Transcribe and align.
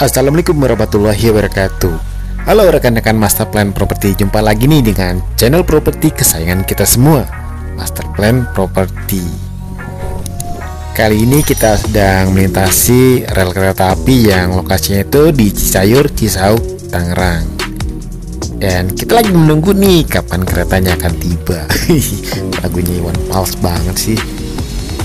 Assalamualaikum 0.00 0.56
warahmatullahi 0.56 1.28
wabarakatuh. 1.28 1.94
Halo 2.48 2.72
rekan-rekan 2.72 3.20
Master 3.20 3.44
Plan 3.52 3.68
Property 3.68 4.16
Jumpa 4.16 4.40
lagi 4.40 4.64
nih 4.64 4.80
dengan 4.80 5.20
channel 5.36 5.60
properti 5.60 6.08
kesayangan 6.08 6.64
kita 6.64 6.88
semua 6.88 7.28
Master 7.76 8.08
Plan 8.16 8.48
Property. 8.56 9.20
Kali 10.96 11.28
ini 11.28 11.44
kita 11.44 11.76
sedang 11.76 12.32
melintasi 12.32 13.28
rel 13.28 13.52
kereta 13.52 13.92
api 13.92 14.32
yang 14.32 14.56
lokasinya 14.56 15.04
itu 15.04 15.36
di 15.36 15.52
Cisayur, 15.52 16.08
Cisauk, 16.16 16.88
Tangerang 16.88 17.59
Dan 18.60 18.92
kita 18.92 19.24
lagi 19.24 19.32
menunggu 19.32 19.72
nih 19.72 20.04
kapan 20.04 20.44
keretanya 20.44 20.92
akan 21.00 21.16
tiba. 21.16 21.64
Lagunya 22.60 23.00
Iwan 23.00 23.16
Fals 23.32 23.56
banget 23.56 23.96
sih. 23.96 24.20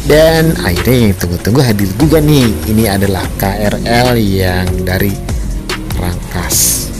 Dan 0.03 0.51
akhirnya 0.59 1.07
yang 1.07 1.15
tunggu-tunggu 1.15 1.63
hadir 1.63 1.87
juga 1.95 2.19
nih. 2.19 2.51
Ini 2.67 2.83
adalah 2.99 3.23
KRL 3.39 4.19
yang 4.19 4.67
dari 4.83 5.15
Rangkas. 5.95 6.91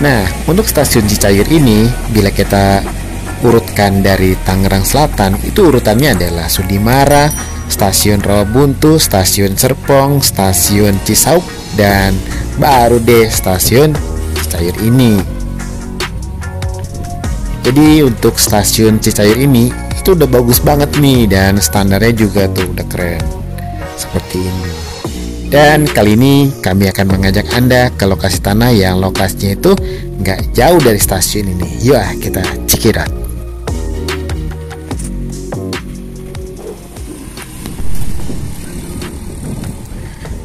Nah 0.00 0.24
untuk 0.48 0.64
stasiun 0.64 1.04
Cicair 1.04 1.44
ini 1.52 1.84
bila 2.08 2.32
kita 2.32 2.80
urutkan 3.44 4.00
dari 4.00 4.32
Tangerang 4.48 4.84
Selatan 4.84 5.36
itu 5.44 5.68
urutannya 5.68 6.16
adalah 6.16 6.48
Sudimara, 6.48 7.28
Stasiun 7.70 8.18
Rawabuntu, 8.18 8.98
Stasiun 8.98 9.54
Serpong, 9.54 10.18
Stasiun 10.18 10.98
Cisauk 11.06 11.46
dan 11.78 12.18
baru 12.58 12.98
deh 12.98 13.30
stasiun 13.30 13.94
Cicair 14.36 14.74
ini. 14.82 15.16
Jadi 17.62 18.02
untuk 18.02 18.34
stasiun 18.34 18.98
Cicair 18.98 19.38
ini 19.38 19.70
itu 19.94 20.18
udah 20.18 20.26
bagus 20.26 20.58
banget 20.58 20.90
nih 20.98 21.30
dan 21.30 21.62
standarnya 21.62 22.10
juga 22.10 22.50
tuh 22.50 22.66
udah 22.74 22.86
keren. 22.90 23.22
Seperti 23.94 24.42
ini. 24.42 24.70
Dan 25.50 25.82
kali 25.86 26.14
ini 26.14 26.50
kami 26.62 26.90
akan 26.90 27.06
mengajak 27.10 27.46
anda 27.54 27.90
ke 27.94 28.06
lokasi 28.06 28.38
tanah 28.38 28.70
yang 28.70 29.02
lokasinya 29.02 29.58
itu 29.58 29.74
nggak 30.22 30.54
jauh 30.54 30.78
dari 30.82 30.98
stasiun 30.98 31.58
ini. 31.58 31.68
Yuk 31.86 31.98
ah, 31.98 32.10
kita 32.18 32.42
check 32.66 32.94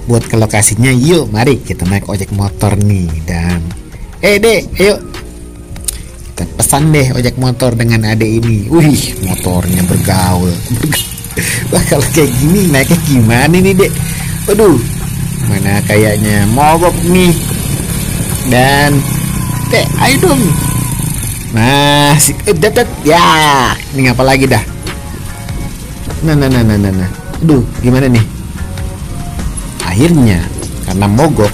buat 0.05 0.23
ke 0.25 0.37
lokasinya. 0.37 0.93
Yuk 0.93 1.33
mari 1.33 1.61
kita 1.61 1.85
naik 1.85 2.05
ojek 2.05 2.29
motor 2.33 2.77
nih 2.77 3.09
dan 3.25 3.61
eh 4.21 4.37
dek 4.37 4.61
ayo. 4.77 4.95
Kita 6.33 6.43
pesan 6.57 6.93
deh 6.93 7.07
ojek 7.15 7.35
motor 7.41 7.73
dengan 7.73 8.13
ade 8.13 8.27
ini. 8.29 8.69
Wih 8.69 9.25
motornya 9.25 9.81
bergaul. 9.85 10.53
Wah 11.73 11.83
kalau 11.89 12.05
kayak 12.15 12.31
gini 12.39 12.69
naiknya 12.71 12.97
gimana 13.09 13.55
nih 13.57 13.73
dek? 13.73 13.91
Waduh 14.49 14.77
mana 15.45 15.81
kayaknya 15.85 16.45
mogok 16.53 16.95
nih. 17.09 17.33
Dan 18.49 19.01
dek 19.73 19.85
ayo 20.05 20.15
dong. 20.21 20.41
Nah 21.55 22.13
si 22.19 22.35
eh, 22.45 22.53
dadat 22.53 22.89
ya 23.01 23.73
ini 23.97 24.11
apa 24.11 24.21
lagi 24.21 24.45
dah? 24.45 24.63
Nah 26.21 26.37
nah 26.37 26.49
nah 26.51 26.61
nah 26.61 26.77
nah 26.77 26.93
nah. 26.93 27.09
Aduh 27.41 27.65
gimana 27.81 28.05
nih 28.09 28.34
akhirnya 29.85 30.41
karena 30.89 31.05
mogok 31.05 31.53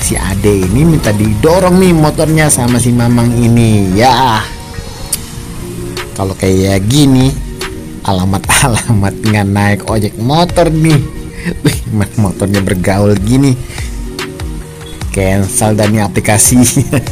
si 0.00 0.16
Ade 0.16 0.66
ini 0.66 0.84
minta 0.84 1.12
didorong 1.12 1.76
nih 1.78 1.92
motornya 1.94 2.50
sama 2.50 2.80
si 2.80 2.90
Mamang 2.90 3.30
ini. 3.36 3.94
Ya. 3.94 4.42
Kalau 6.16 6.36
kayak 6.36 6.84
gini 6.88 7.32
alamat-alamat 8.04 9.14
nggak 9.24 9.46
naik 9.48 9.80
ojek 9.88 10.16
motor 10.20 10.68
nih. 10.68 11.00
Wih, 11.64 11.78
motornya 12.20 12.60
bergaul 12.60 13.16
gini. 13.16 13.56
Cancel 15.10 15.74
dan 15.74 15.96
aplikasi. 15.96 16.60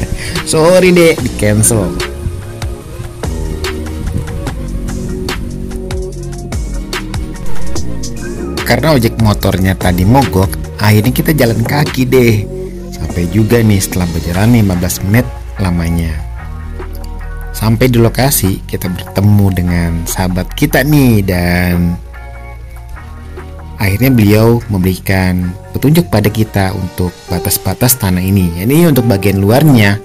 Sorry 0.51 0.93
deh 0.93 1.17
di 1.17 1.31
cancel 1.41 2.18
karena 8.69 8.93
ojek 8.93 9.17
motornya 9.25 9.73
tadi 9.73 10.05
mogok 10.05 10.77
akhirnya 10.77 11.09
kita 11.09 11.33
jalan 11.33 11.65
kaki 11.65 12.05
deh. 12.05 12.45
Sampai 12.93 13.25
juga 13.33 13.65
nih 13.65 13.81
setelah 13.81 14.05
berjalan 14.13 14.61
15 14.61 15.09
menit 15.09 15.27
lamanya. 15.57 16.13
Sampai 17.57 17.89
di 17.89 17.97
lokasi 17.97 18.61
kita 18.69 18.93
bertemu 18.93 19.47
dengan 19.57 19.91
sahabat 20.05 20.53
kita 20.53 20.85
nih 20.85 21.25
dan 21.25 21.97
akhirnya 23.81 24.13
beliau 24.13 24.61
memberikan 24.69 25.49
petunjuk 25.73 26.13
pada 26.13 26.29
kita 26.29 26.77
untuk 26.77 27.11
batas-batas 27.27 27.97
tanah 27.97 28.23
ini. 28.23 28.63
Ini 28.63 28.93
untuk 28.93 29.09
bagian 29.09 29.41
luarnya 29.41 29.97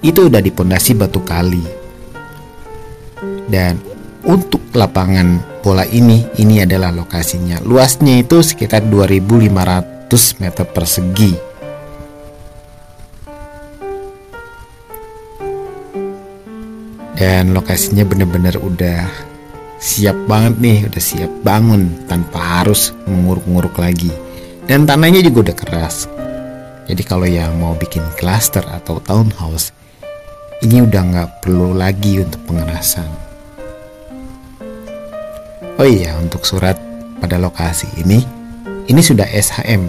itu 0.00 0.30
udah 0.30 0.38
dipondasi 0.38 0.94
batu 0.96 1.18
kali. 1.20 1.64
Dan 3.50 3.76
untuk 4.24 4.63
lapangan 4.74 5.40
bola 5.62 5.86
ini. 5.86 6.26
Ini 6.36 6.66
adalah 6.66 6.90
lokasinya. 6.90 7.62
Luasnya 7.62 8.20
itu 8.20 8.42
sekitar 8.42 8.84
2500 8.90 10.42
meter 10.42 10.66
persegi. 10.68 11.32
Dan 17.14 17.54
lokasinya 17.54 18.02
bener-bener 18.04 18.58
udah 18.58 19.06
siap 19.78 20.18
banget 20.26 20.54
nih 20.58 20.78
udah 20.90 21.02
siap 21.02 21.32
bangun 21.46 22.10
tanpa 22.10 22.60
harus 22.60 22.90
menguruk-nguruk 23.06 23.78
lagi. 23.78 24.10
Dan 24.66 24.84
tanahnya 24.84 25.22
juga 25.22 25.48
udah 25.50 25.56
keras. 25.56 25.96
Jadi 26.84 27.02
kalau 27.06 27.24
yang 27.24 27.56
mau 27.56 27.72
bikin 27.78 28.04
cluster 28.20 28.60
atau 28.66 29.00
townhouse 29.00 29.72
ini 30.60 30.84
udah 30.84 31.02
nggak 31.04 31.30
perlu 31.44 31.72
lagi 31.72 32.20
untuk 32.20 32.40
pengerasan 32.44 33.33
oh 35.78 35.86
iya 35.88 36.14
untuk 36.18 36.46
surat 36.46 36.78
pada 37.18 37.38
lokasi 37.40 37.88
ini 37.98 38.22
ini 38.86 39.00
sudah 39.00 39.26
SHM 39.26 39.82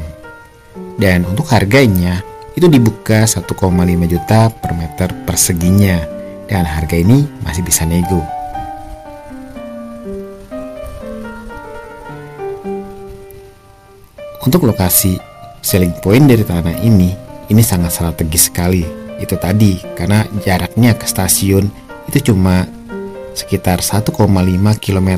dan 0.96 1.28
untuk 1.28 1.52
harganya 1.52 2.24
itu 2.56 2.72
dibuka 2.72 3.28
1,5 3.28 3.52
juta 4.08 4.48
per 4.48 4.72
meter 4.72 5.12
perseginya 5.28 6.00
dan 6.48 6.64
harga 6.64 6.96
ini 6.96 7.28
masih 7.44 7.62
bisa 7.68 7.84
nego. 7.84 8.24
Untuk 14.46 14.64
lokasi 14.64 15.18
selling 15.60 15.98
point 16.00 16.24
dari 16.30 16.46
tanah 16.46 16.80
ini, 16.86 17.12
ini 17.50 17.62
sangat 17.66 17.98
strategis 17.98 18.48
sekali. 18.48 18.86
Itu 19.18 19.36
tadi 19.42 19.82
karena 19.98 20.24
jaraknya 20.46 20.94
ke 20.96 21.10
stasiun 21.10 21.66
itu 22.08 22.32
cuma 22.32 22.64
sekitar 23.34 23.82
1,5 23.82 24.16
km 24.80 25.10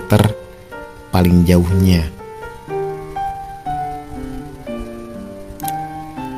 paling 1.17 1.41
jauhnya. 1.49 2.05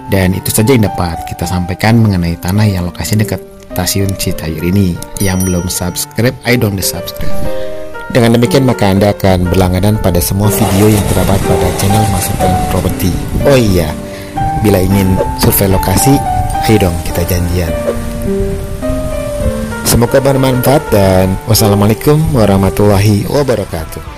Dan 0.07 0.31
itu 0.31 0.49
saja 0.49 0.71
yang 0.71 0.87
dapat 0.87 1.27
kita 1.27 1.43
sampaikan 1.43 1.99
mengenai 1.99 2.39
tanah 2.39 2.65
yang 2.65 2.87
lokasinya 2.87 3.27
dekat 3.27 3.43
stasiun 3.75 4.15
Citayur 4.15 4.63
ini. 4.63 4.95
Yang 5.19 5.37
belum 5.51 5.65
subscribe, 5.67 6.33
dong 6.57 6.79
di 6.79 6.81
subscribe. 6.81 7.35
Dengan 8.09 8.39
demikian 8.39 8.65
maka 8.65 8.89
Anda 8.89 9.13
akan 9.13 9.53
berlangganan 9.53 10.01
pada 10.01 10.17
semua 10.17 10.49
video 10.49 10.89
yang 10.89 11.05
terdapat 11.13 11.37
pada 11.45 11.67
channel 11.77 12.01
Masukan 12.09 12.51
Property. 12.73 13.13
Oh 13.45 13.59
iya, 13.59 13.93
bila 14.65 14.81
ingin 14.81 15.13
survei 15.37 15.69
lokasi, 15.69 16.17
ayo 16.65 16.89
dong 16.89 16.95
kita 17.05 17.21
janjian. 17.29 17.69
Semoga 19.85 20.17
bermanfaat 20.17 20.89
dan 20.89 21.37
wassalamualaikum 21.45 22.17
warahmatullahi 22.33 23.29
wabarakatuh. 23.29 24.08